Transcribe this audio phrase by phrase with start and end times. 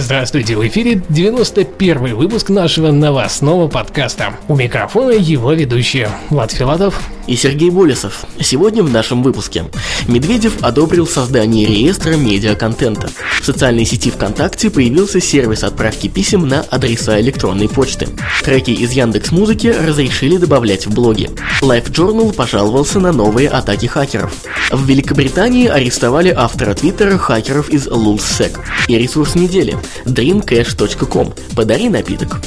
[0.00, 4.34] Здравствуйте, в эфире 91 выпуск нашего новостного подкаста.
[4.46, 8.24] У микрофона его ведущие Влад Филатов и Сергей Болесов.
[8.40, 9.66] Сегодня в нашем выпуске.
[10.08, 13.10] Медведев одобрил создание реестра медиаконтента.
[13.40, 18.08] В социальной сети ВКонтакте появился сервис отправки писем на адреса электронной почты.
[18.42, 21.30] Треки из Яндекс Музыки разрешили добавлять в блоги.
[21.62, 24.32] Life Journal пожаловался на новые атаки хакеров.
[24.70, 28.58] В Великобритании арестовали автора твиттера хакеров из LulzSec.
[28.88, 29.76] И ресурс недели
[30.06, 31.34] dreamcash.com.
[31.54, 32.40] Подари напиток.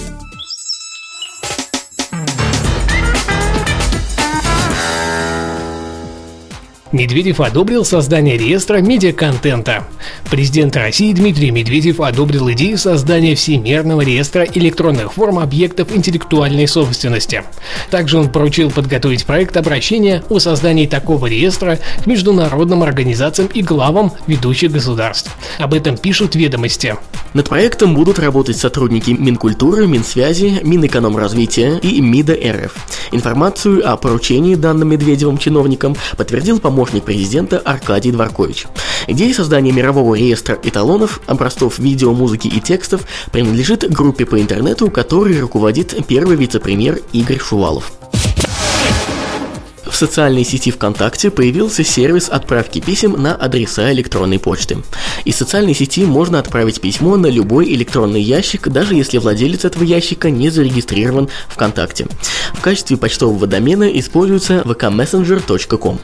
[6.92, 9.88] Медведев одобрил создание реестра медиаконтента.
[10.30, 17.44] Президент России Дмитрий Медведев одобрил идею создания Всемирного реестра электронных форм объектов интеллектуальной собственности.
[17.92, 24.12] Также он поручил подготовить проект обращения о создании такого реестра к международным организациям и главам
[24.28, 25.32] ведущих государств.
[25.60, 26.98] Об этом пишут ведомости.
[27.34, 32.76] Над проектом будут работать сотрудники Минкультуры, Минсвязи, Минэкономразвития и МИДа РФ.
[33.14, 38.68] Информацию о поручении данным Медведевым чиновникам подтвердил помощник президента Аркадий Дворкович.
[39.08, 43.02] Идея создания мирового реестра эталонов, образцов видео, музыки и текстов
[43.32, 47.92] принадлежит группе по интернету, которой руководит первый вице-премьер Игорь Шувалов.
[49.92, 54.78] В социальной сети ВКонтакте появился сервис отправки писем на адреса электронной почты.
[55.26, 60.30] Из социальной сети можно отправить письмо на любой электронный ящик, даже если владелец этого ящика
[60.30, 62.08] не зарегистрирован ВКонтакте.
[62.54, 66.00] В качестве почтового домена используется vkmessenger.com.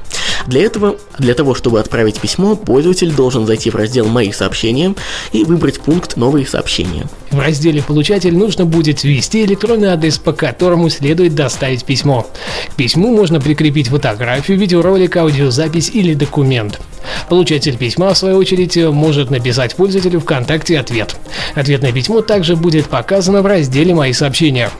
[0.47, 4.95] Для этого, для того, чтобы отправить письмо, пользователь должен зайти в раздел «Мои сообщения»
[5.33, 7.05] и выбрать пункт «Новые сообщения».
[7.31, 12.25] В разделе «Получатель» нужно будет ввести электронный адрес, по которому следует доставить письмо.
[12.69, 16.79] К письму можно прикрепить фотографию, видеоролик, аудиозапись или документ.
[17.29, 21.17] Получатель письма, в свою очередь, может написать пользователю ВКонтакте ответ.
[21.55, 24.71] Ответное письмо также будет показано в разделе «Мои сообщения».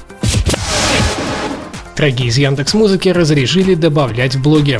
[1.96, 4.80] Треки из Яндекс Музыки разрешили добавлять в блоги.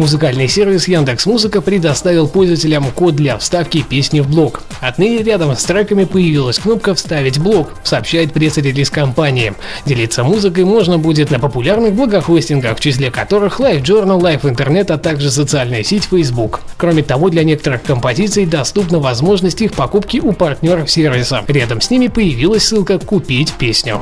[0.00, 4.62] Музыкальный сервис Яндекс Музыка предоставил пользователям код для вставки песни в блог.
[4.80, 9.52] Отныне рядом с треками появилась кнопка «Вставить блог», сообщает пресс-релиз компании.
[9.84, 14.96] Делиться музыкой можно будет на популярных блогохостингах, в числе которых Live Journal, Live Internet, а
[14.96, 16.60] также социальная сеть Facebook.
[16.78, 21.44] Кроме того, для некоторых композиций доступна возможность их покупки у партнеров сервиса.
[21.46, 24.00] Рядом с ними появилась ссылка «Купить песню».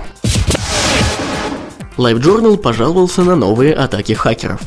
[1.96, 4.60] LiveJournal пожаловался на новые атаки хакеров.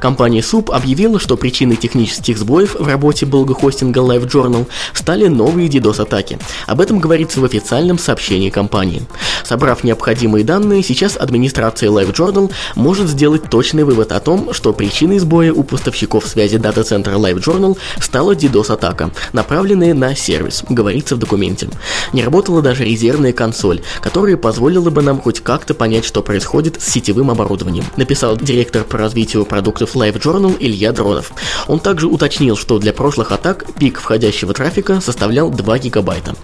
[0.00, 6.38] Компания SUB объявила, что причиной технических сбоев в работе блогохостинга LiveJournal стали новые DDoS-атаки.
[6.66, 9.02] Об этом говорится в официальном сообщении компании.
[9.44, 15.52] Собрав необходимые данные, сейчас администрация LiveJournal может сделать точный вывод о том, что причиной сбоя
[15.52, 21.68] у поставщиков связи дата-центра LiveJournal стала DDoS-атака, направленная на сервис, говорится в документе.
[22.12, 26.88] Не работала даже резервная консоль, которая позволила бы нам хоть как-то понять, что происходит с
[26.88, 31.32] сетевым оборудованием, написал директор по развитию продуктов LiveJournal Илья Дронов.
[31.66, 36.34] Он также уточнил, что для прошлых атак пик входящего трафика составлял 2 гигабайта.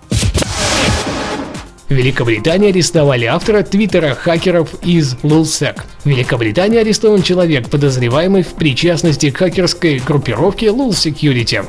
[1.89, 5.83] В Великобритании арестовали автора твиттера хакеров из LulzSec.
[6.05, 11.67] В Великобритании арестован человек, подозреваемый в причастности к хакерской группировке Lul Security.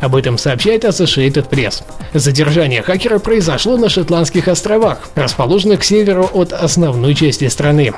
[0.00, 1.82] Об этом сообщает Associated Press.
[2.12, 7.94] Задержание хакера произошло на Шотландских островах, расположенных к северу от основной части страны.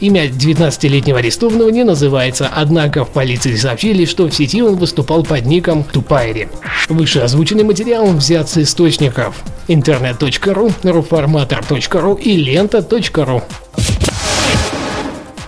[0.00, 5.46] Имя 19-летнего арестованного не называется, однако в полиции сообщили, что в сети он выступал под
[5.46, 6.48] ником Тупайри.
[6.90, 9.34] Вышеозвученный материал взят с источников
[9.68, 10.72] интернет.ру,
[11.06, 13.42] руформатор.ру и лента.ру.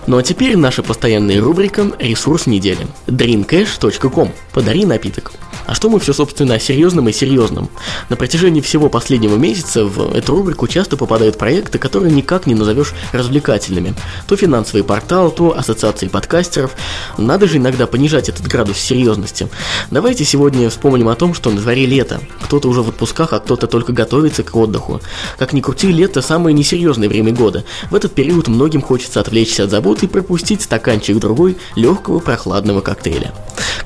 [0.07, 4.31] Ну а теперь наша постоянная рубрика «Ресурс недели» dreamcash.com.
[4.53, 5.33] Подари напиток.
[5.65, 7.69] А что мы все, собственно, о серьезном и серьезном?
[8.09, 12.93] На протяжении всего последнего месяца в эту рубрику часто попадают проекты, которые никак не назовешь
[13.11, 13.93] развлекательными.
[14.27, 16.75] То финансовый портал, то ассоциации подкастеров.
[17.17, 19.47] Надо же иногда понижать этот градус серьезности.
[19.91, 22.19] Давайте сегодня вспомним о том, что на дворе лето.
[22.43, 25.01] Кто-то уже в отпусках, а кто-то только готовится к отдыху.
[25.37, 27.63] Как ни крути, лето самое несерьезное время года.
[27.91, 33.33] В этот период многим хочется отвлечься от забот и пропустить стаканчик другой легкого прохладного коктейля.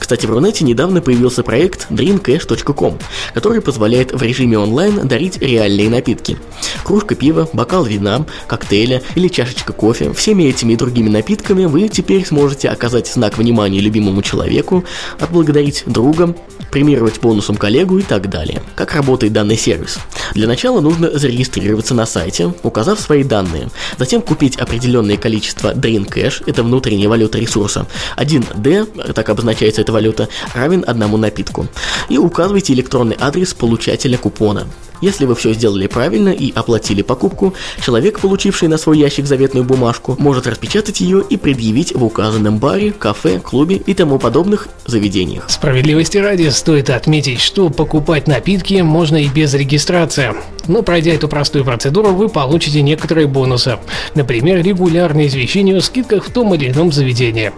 [0.03, 2.99] Кстати, в Рунете недавно появился проект dreamcash.com,
[3.33, 6.37] который позволяет в режиме онлайн дарить реальные напитки.
[6.83, 10.11] Кружка пива, бокал вина, коктейля или чашечка кофе.
[10.11, 14.83] Всеми этими и другими напитками вы теперь сможете оказать знак внимания любимому человеку,
[15.21, 16.35] отблагодарить друга,
[16.69, 18.61] премировать бонусом коллегу и так далее.
[18.75, 19.99] Как работает данный сервис?
[20.33, 23.69] Для начала нужно зарегистрироваться на сайте, указав свои данные.
[23.97, 27.87] Затем купить определенное количество Cash, это внутренняя валюта ресурса.
[28.17, 31.67] 1D, так обозначается эта валюта, равен одному напитку.
[32.09, 34.67] И указывайте электронный адрес получателя купона.
[35.03, 37.53] Если вы все сделали правильно и оплатили покупку,
[37.83, 42.93] человек, получивший на свой ящик заветную бумажку, может распечатать ее и предъявить в указанном баре,
[42.93, 45.49] кафе, клубе и тому подобных заведениях.
[45.49, 50.35] Справедливости ради стоит отметить, что покупать напитки можно и без регистрации.
[50.67, 53.77] Но пройдя эту простую процедуру, вы получите некоторые бонусы.
[54.15, 57.51] Например, регулярное извещение о скидках в том или ином заведении.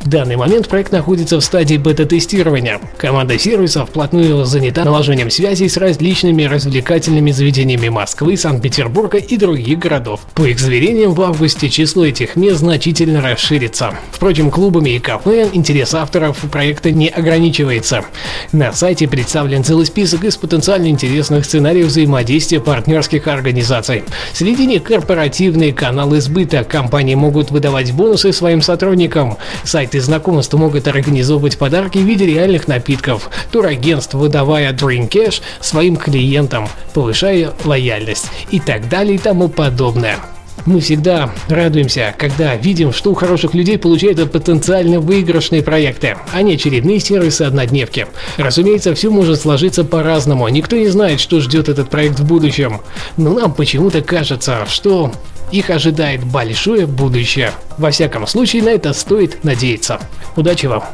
[0.00, 2.80] В данный момент проект находится в стадии бета-тестирования.
[2.96, 10.20] Команда сервиса вплотную занята наложением связей с различными развлекательными заведениями Москвы, Санкт-Петербурга и других городов.
[10.34, 13.94] По их заверениям, в августе число этих мест значительно расширится.
[14.10, 18.04] Впрочем, клубами и кафе интерес авторов проекта не ограничивается.
[18.52, 24.04] На сайте представлен целый список из потенциально интересных сценариев взаимодействия взаимодействия партнерских организаций.
[24.32, 26.64] Среди них корпоративные каналы сбыта.
[26.64, 29.36] Компании могут выдавать бонусы своим сотрудникам.
[29.64, 33.30] Сайты знакомств могут организовывать подарки в виде реальных напитков.
[33.52, 40.16] Турагентств, выдавая Dream Cash своим клиентам, повышая лояльность и так далее и тому подобное.
[40.66, 46.54] Мы всегда радуемся, когда видим, что у хороших людей получаются потенциально выигрышные проекты, а не
[46.54, 48.06] очередные сервисы-однодневки.
[48.36, 52.80] Разумеется, все может сложиться по-разному, никто не знает, что ждет этот проект в будущем.
[53.16, 55.12] Но нам почему-то кажется, что
[55.50, 57.52] их ожидает большое будущее.
[57.78, 59.98] Во всяком случае, на это стоит надеяться.
[60.36, 60.84] Удачи вам!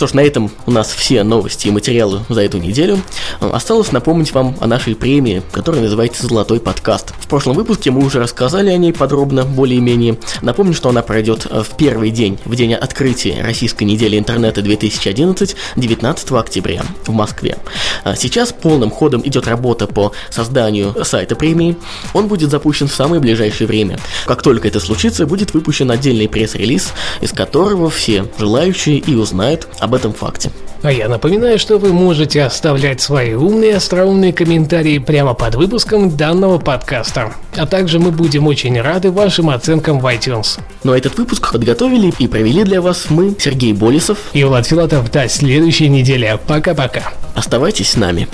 [0.00, 3.02] Что ж, на этом у нас все новости и материалы за эту неделю.
[3.38, 7.12] Осталось напомнить вам о нашей премии, которая называется «Золотой подкаст».
[7.20, 10.18] В прошлом выпуске мы уже рассказали о ней подробно, более-менее.
[10.40, 16.30] Напомню, что она пройдет в первый день, в день открытия Российской недели интернета 2011, 19
[16.32, 17.58] октября в Москве.
[18.02, 21.76] А сейчас полным ходом идет работа по созданию сайта премии.
[22.14, 23.98] Он будет запущен в самое ближайшее время.
[24.24, 29.89] Как только это случится, будет выпущен отдельный пресс-релиз, из которого все желающие и узнают об
[29.90, 30.50] об этом факте.
[30.82, 36.58] А я напоминаю, что вы можете оставлять свои умные, остроумные комментарии прямо под выпуском данного
[36.58, 37.32] подкаста.
[37.56, 40.60] А также мы будем очень рады вашим оценкам в iTunes.
[40.84, 45.10] Ну а этот выпуск подготовили и провели для вас мы, Сергей Болесов и Влад Филатов
[45.10, 46.38] до следующей недели.
[46.46, 47.12] Пока-пока.
[47.34, 48.28] Оставайтесь с нами.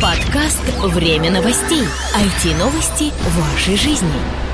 [0.00, 0.62] Подкаст
[0.94, 1.82] «Время новостей».
[2.14, 4.53] IT-новости вашей жизни.